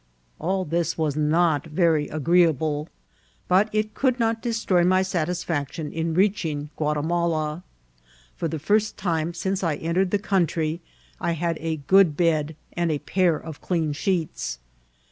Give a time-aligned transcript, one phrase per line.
[0.39, 2.89] All this wee not very agreeable,
[3.47, 7.61] but it could Bot destroy my satisCsetion in reaching Guatimala.
[8.35, 10.81] For the first time since I entered the country,
[11.19, 14.57] I had a good bed and a pair of clean dieets.